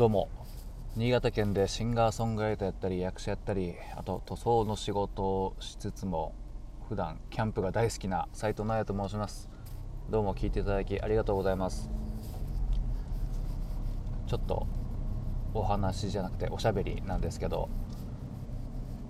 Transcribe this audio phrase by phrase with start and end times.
[0.00, 0.30] どうも。
[0.96, 6.34] 新潟県でシンガーソングライターやったり役者やったりあと塗装の仕事をしつつも
[6.88, 9.50] 普段キャンプが大好きな斉藤直也と申します。
[10.08, 11.90] どうも聞いていただきありがとうございます。
[14.26, 14.66] ちょっと
[15.52, 17.68] お話じゃなくておしゃべりなんですけど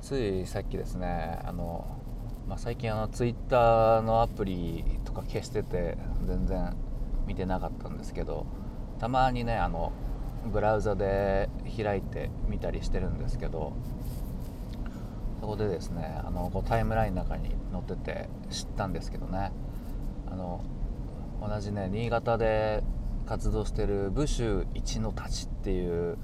[0.00, 1.86] ついさっきですねあの、
[2.48, 5.96] まあ、最近あのツイッターのアプリとか消してて
[6.26, 6.74] 全然
[7.28, 8.44] 見てなかったんですけど
[8.98, 9.92] たまにねあの
[10.46, 13.72] ブラウザで開いてみたりしてるんですけど
[15.40, 19.52] そこでですねあのこうタイムラインの中に載ってて知ったんですけどね。
[20.30, 20.62] あの
[21.40, 22.82] 同じね新潟で
[23.26, 26.18] 活動してる武州一の太刀っていう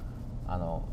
[0.47, 0.87] あの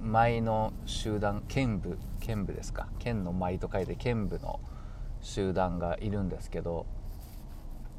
[0.00, 2.88] 舞の集団剣部剣部ですか。
[2.98, 4.60] 剣の舞と書いて剣部の
[5.20, 6.86] 集団がいるんですけど、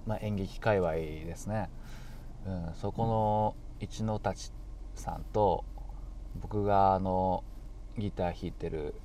[0.07, 1.69] まあ、演劇界隈ですね、
[2.45, 4.58] うん、そこの一の太刀
[4.95, 5.63] さんと
[6.41, 7.43] 僕があの
[7.97, 8.95] ギター弾いてる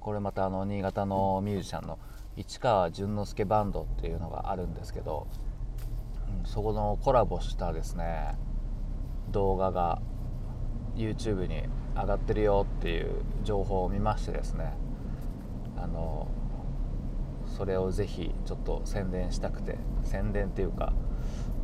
[0.00, 1.98] これまたあの新潟のミュージシャンの
[2.36, 5.26] 市川淳之介バンドっていうのがあるんですけど、
[6.40, 8.36] うん、そこのコラボしたですね
[9.30, 10.00] 動画が
[10.94, 13.10] YouTube に上がってるよっていう
[13.42, 14.72] 情報を見ましてですね
[15.76, 16.28] あの
[17.56, 20.92] それをぜひちょっと宣伝したくて宣伝っていうか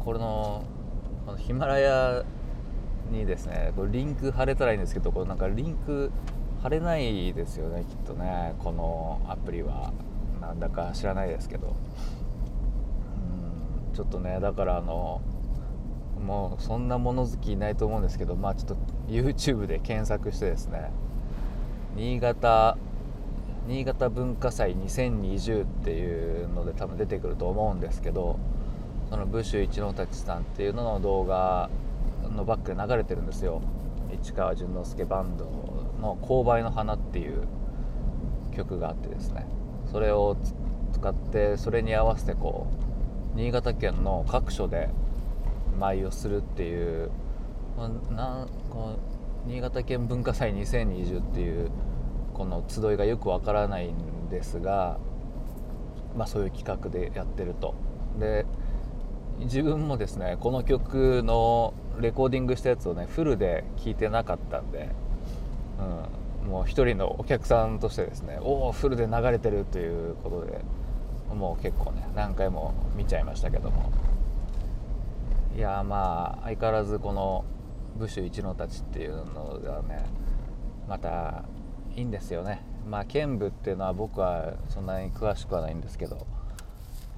[0.04, 0.64] これの
[1.38, 2.24] ヒマラヤ
[3.10, 6.10] にですねこれリンク貼れたらいいんですけどこれなんかリンク
[6.62, 9.92] 貼れないですよねきっとねこのアプリは。
[10.40, 11.68] なんだか知らないですけど。
[11.68, 11.70] う
[13.90, 15.22] んちょっとねだからあの
[16.26, 18.76] もうそんな物好きいないと思うんですけどまあちょっと
[19.08, 20.90] YouTube で検索してですね
[21.94, 22.76] 新潟
[23.68, 28.38] 新潟文化祭2020っていうので多分出てくると思うんですけど
[29.10, 31.70] そのブッシュ一の太さんっていうのの動画
[32.34, 33.62] のバックで流れてるんですよ
[34.22, 35.44] 市川淳之介バンド
[36.00, 37.42] の「勾配の花」っていう
[38.52, 39.46] 曲があってですね
[39.90, 40.36] それを
[40.92, 42.66] 使ってそれに合わせてこ
[43.34, 44.88] う新潟県の各所で
[45.78, 47.10] 舞をするっていう
[48.10, 48.96] なこの
[49.46, 51.70] 新潟県文化祭2020っていう
[52.32, 54.98] この集いがよくわからないんですが、
[56.16, 57.74] まあ、そういう企画でやってると。
[58.18, 58.46] で
[59.40, 64.88] 自分もですねこの曲のレコーディングしたやつをねフルで聴いてなかったんで、
[66.42, 70.60] うん、もう一人のお客さんとしてですねおおフルで流れてるということで
[71.34, 73.92] もう結構ね何回も見ちゃいましたけども。
[75.56, 77.44] いやまあ相変わらずこの
[77.96, 80.04] 武州一の太刀っていうのがね
[80.88, 81.44] また
[81.94, 82.64] いいんですよね。
[82.88, 86.26] まあ剣舞っていうのは僕はそんなに詳しくはないんですけど。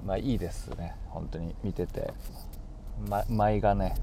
[0.04, 0.94] まあいいですね。
[1.08, 2.12] 本当に見てて、
[3.08, 3.94] ま、舞がね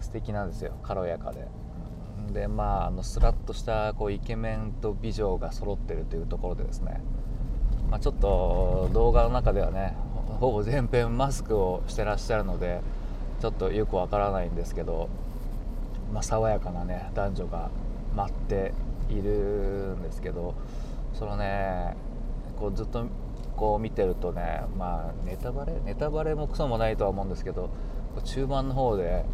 [0.00, 0.74] 素敵なんですよ。
[0.82, 1.46] 軽やかで。
[2.32, 7.00] でまああのスラッとしたこうイケメンと美女が揃ってるというところでですね、
[7.90, 9.96] まあ、ちょっと動画の中ではね
[10.40, 12.80] ほぼ全編マスクをしてらっしゃるので
[13.40, 15.08] ちょっとよくわからないんですけど、
[16.12, 17.70] まあ、爽やかなね男女が
[18.14, 18.72] 待って
[19.10, 20.54] いるんですけど
[21.12, 21.96] そのね
[22.58, 23.06] こうずっと
[23.56, 27.70] こう見てるとねまあネタバレネタバレもクソもないとは思うんですけど
[28.24, 29.24] 中盤の方で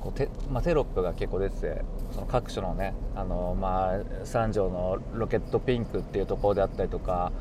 [0.00, 7.32] こうテ,、まあ、テロップが結構出ててその各所のねあの、まあ、三条のロケットピンクっていうところであったりとか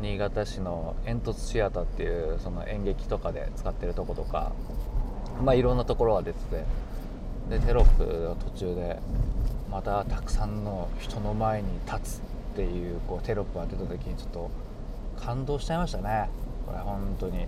[0.00, 4.52] 新潟市の煙突シアターっていうその演劇とかで使ってるとことか、
[5.42, 6.64] まあ、いろんなところが出てて
[7.50, 8.98] でテロップの途中で
[9.70, 14.50] またたくさんの人の前に立つっていうこうテロップが出た時にちょっと
[15.20, 16.28] 感動しちゃいましたね。
[16.66, 17.46] これ本当に。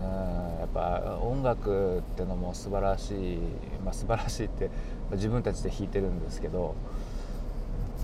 [0.00, 3.38] うんやっぱ音楽ってのも素晴らしい、
[3.84, 4.70] まあ、素晴らしいって
[5.12, 6.74] 自分たちで弾いてるんですけど、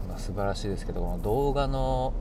[0.08, 2.12] まあ、素晴らしいですけどこの動画の、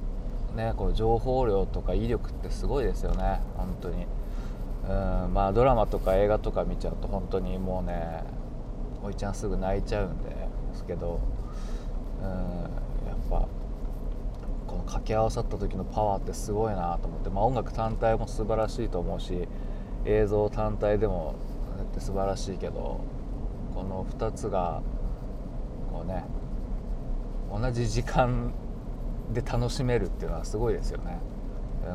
[0.56, 3.42] ね、こう情報量とか威力ってすごいですよね。
[3.56, 4.06] 本当に。
[4.90, 8.24] うんまあドラマとか映画とか見ちゃうと本当にもうね
[9.04, 10.32] おいちゃんすぐ泣いちゃうんで
[10.74, 11.20] すけど
[12.22, 12.87] うん
[14.88, 19.48] 掛け合わさった時のパワーってすごいなと思って、まあ、音楽単体も素晴らしいと思うし
[20.06, 21.36] 映像単体でも
[21.84, 23.00] って素晴らしいけど
[23.74, 24.82] この2つが
[25.92, 26.24] こうね
[27.52, 28.54] 同じ時間
[29.34, 31.20] で楽しめるっていうのはすごいですよね。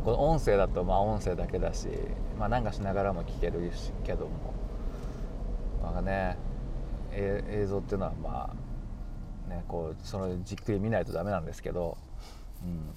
[0.04, 1.88] この音声だとまあ音声だけだし、
[2.38, 4.54] まあ、なんかしながらも聞けるしけども。
[5.82, 6.38] なんかね
[7.12, 8.54] 映像っていうのはま
[9.48, 11.98] あねこうそのじっくり見ないとダメなんですけど
[12.64, 12.94] うん。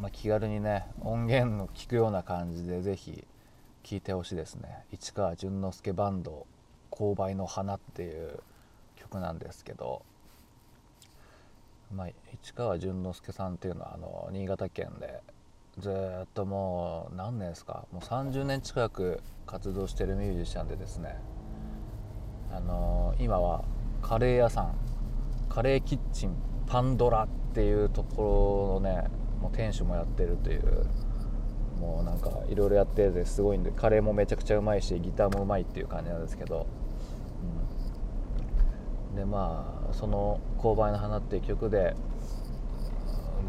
[0.00, 3.26] まあ、気軽にね音源の聞くような感じでぜひ
[3.82, 4.84] 聴いてほしいですね。
[4.92, 6.46] 市川淳之介バンド
[6.92, 8.40] 「勾配の花」っていう
[8.96, 10.02] 曲なんですけど、
[11.92, 12.08] まあ、
[12.42, 15.20] 市川淳之介さんっていうのはあの新潟県で
[15.78, 17.86] ずっともう何年ですか？
[17.90, 21.16] もう30年近く活動してるミュージシャンでですね。
[22.52, 23.64] あの今は
[24.00, 24.74] カレー屋さん
[25.48, 26.36] カレーキッチン
[26.68, 29.08] パンドラっていうところのね
[29.40, 30.86] もう店主もやってるという
[31.80, 36.66] もうなんかいろいろやっててすごいんでカレーもめちゃくちゃうまいしギターもうまいっていう感じなんですけど、
[39.10, 41.94] うん、でまあその「勾配の花」っていう曲で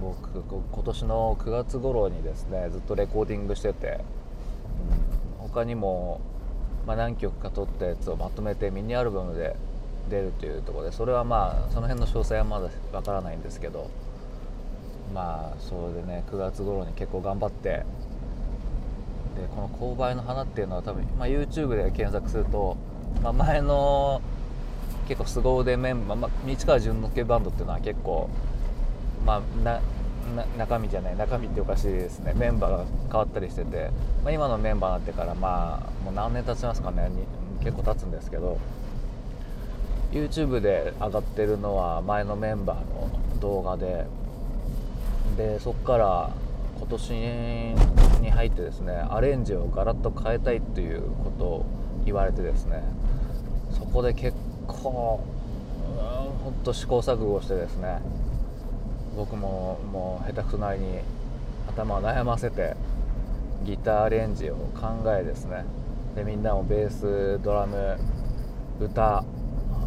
[0.02, 4.00] 僕今年の9月頃にですねずっとレコーディングしてて、
[5.40, 6.22] うん、他にも、
[6.88, 9.58] まあ、何曲か撮ったやつをまとめてミニアルバムで
[10.10, 13.90] 出るというところでそれはまあその辺の詳細はまだわからないんですけど
[15.14, 17.86] まあそれでね9月頃に結構頑張ってで
[19.56, 22.78] この「勾配の花」っていうのは多分、まあ、YouTube で検索すると、
[23.24, 24.22] まあ、前の
[25.08, 28.30] 結構凄腕メンバー、まあ、市川淳之介バンドっていうのは結構
[29.26, 29.82] まあな
[30.58, 32.34] 中身じゃない中身っておかしいですね。
[32.36, 33.90] メンバーが変わったりしてて、
[34.24, 37.10] まあ、今のメンバーになってからまあもう何年経ちますかね
[37.62, 38.60] 結構経つんですけど
[40.12, 44.06] YouTube で上がってるのは前のメンバーの動画で
[45.38, 46.32] でそこから
[46.78, 47.12] 今年
[48.22, 51.66] に入ってですねアレンジをガラッと変えたいっていうことを
[52.06, 52.84] 言われてですね
[53.72, 54.36] そこで結
[54.68, 55.24] 構
[56.44, 58.00] ほんと試行錯誤してですね
[59.16, 61.00] 僕ももう下手くそなりに
[61.68, 62.76] 頭を悩ませて
[63.66, 65.66] ギターアレンジを考えですね
[66.16, 67.98] でみんなもベースドラム
[68.80, 69.24] 歌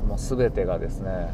[0.06, 1.32] もう全てがですね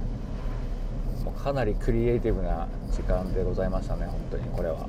[1.24, 4.88] もうかなりクリエイティブな時間でございましたね本当にこれは。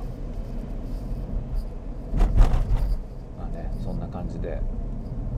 [3.38, 4.60] まあねそんな感じで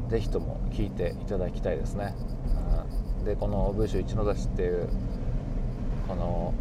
[0.08, 2.14] 是非とも聴いていただきたいですね、
[3.18, 4.88] うん、でこの「ブーシュ一の出し」っていう
[6.08, 6.52] この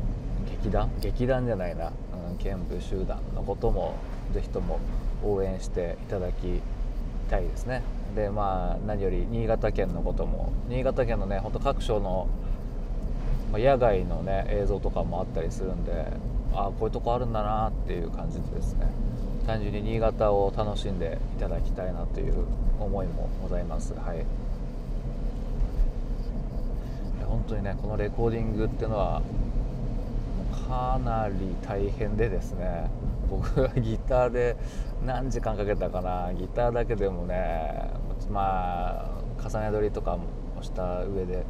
[0.50, 0.90] 劇団？
[1.02, 1.92] 劇団じゃないな、
[2.30, 3.96] うん、剣舞集団のことも
[4.34, 4.80] 是非とも
[5.24, 6.62] 応援していただき
[7.32, 7.82] たいですね。
[8.16, 12.28] でまあ何より新潟県のことも新潟県のねほんと各所の、
[13.54, 16.06] 野外のね映像とかもあったりするんで
[16.54, 18.88] ああこういうとこあるんだなっていう感じでですね。
[19.48, 22.46] 単純に新潟を楽しんでいただきたいなという
[22.80, 23.94] 思いもございます。
[23.94, 24.26] はい。
[27.26, 29.22] 本当にねこのレコーディングっていうのは
[30.72, 32.90] かなり大変でですね
[33.30, 34.56] 僕はギターで
[35.06, 36.34] 何時間かけたかな。
[36.34, 37.90] ギターだけでもね
[38.32, 40.24] まあ重ね取りとかも
[40.62, 41.44] した上で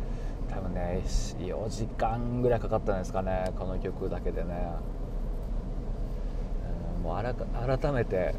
[0.49, 4.71] 多分ね4時間ぐらいかかったんですかねこの曲だけでね、
[7.03, 8.33] もう改めて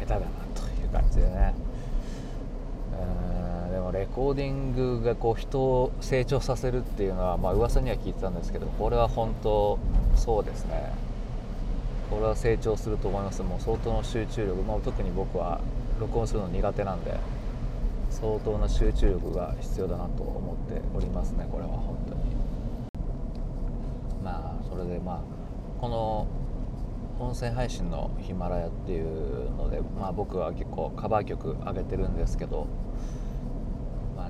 [0.00, 1.54] 手だなという感じでね。
[2.92, 3.59] うん。
[3.92, 9.78] レコーディングがこう人を成長させるっていうのはまあ噂には聞いてたんですけどこれは本当
[10.16, 10.92] そうですね。
[12.10, 13.42] これは成長すると思います。
[13.42, 15.60] もう相当の集中力、まあ、特に僕は
[16.00, 17.14] 録音するの苦手なんで
[18.10, 22.20] 相当な集中力が必要だなと思っておりますねこれは本当に。
[24.24, 25.20] まあそれでまあ
[25.80, 26.26] この
[27.20, 32.66] 音声配信のヒマラヤっていうので、まあ、僕は結構カバー曲上げてるんですけど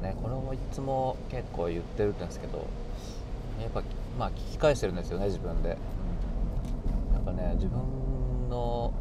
[0.00, 2.66] ねこれもいつも結構言ってるんですけど
[3.60, 3.82] やっぱ
[4.18, 5.76] まあ聞き返してるんですよね自分で、
[7.08, 7.80] うん、やっぱね自分
[8.48, 8.92] の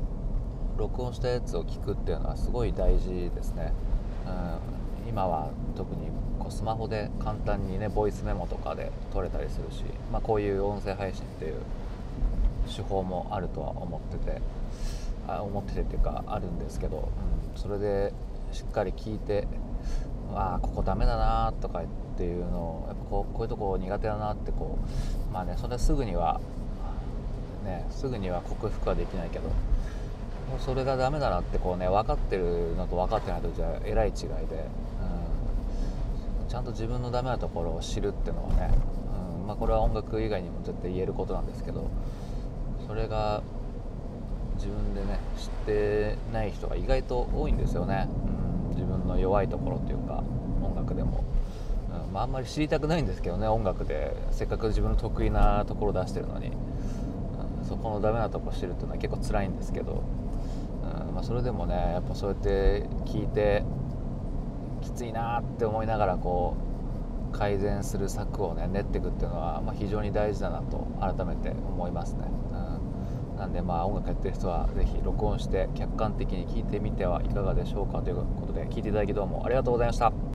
[0.77, 3.73] 録音したやつを聞くっていうのはすごい大事ですね、
[4.25, 6.07] うん、今は特に
[6.39, 11.55] こうスマホで簡単にねボイスメモとかで撮れたりするし、まあ、こういう音声配信っていう
[12.73, 14.41] 手法もあるとは思ってて
[15.27, 17.09] あ思っててっていうかあるんですけど、
[17.53, 18.13] うん、それで
[18.51, 19.47] しっかり聞いて
[20.35, 21.85] ああここダメだなとかっ
[22.17, 24.77] ていうのをやっぱこうこういうとこ苦手だなってこ
[25.29, 26.39] うまあねそれすぐには
[27.63, 29.49] ねすぐには克服はできないけど
[30.57, 34.25] それがダメだなってこうね分かってるのと分かってないとじゃえらい違いで、
[36.41, 38.71] うん、ちゃんと自分のダメなところを知るっていうのはね、
[39.41, 39.47] うん。
[39.47, 41.89] まあ、これは音楽以外にも絶対言えることなんですけど
[42.87, 43.43] それが
[44.55, 48.38] 自分でね知ってない人が意外と多いんですよね、うん、
[48.69, 50.23] 自分の弱いところっていうか
[50.61, 51.23] 音楽でも、
[51.89, 54.15] うんまあ、あんまり知りたくないんですけどね音楽で。
[54.31, 60.03] せっかく自分の得意なところ出してるのに、うん、そこのダメなとこ知るっていうのは結構辛いんですけど。
[60.81, 63.63] うんまあ、それでもねやっぱそうやって聞いて
[64.81, 66.55] きついなって思いながらこ
[67.33, 72.21] う改善する策をね練っていくっていうのは、まあ、非常に大事だなと改めて思いますね、
[73.39, 80.19] なんでまあ音楽やってる人は是非録音して客観的に聞いてみてはいかがでしょうかということで聞いていただきどうもありがとうございました。